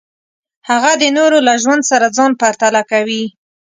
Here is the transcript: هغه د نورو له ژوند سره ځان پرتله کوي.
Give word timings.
هغه 0.69 0.91
د 1.01 1.03
نورو 1.17 1.37
له 1.47 1.53
ژوند 1.63 1.83
سره 1.91 2.07
ځان 2.17 2.31
پرتله 2.41 2.81
کوي. 2.91 3.23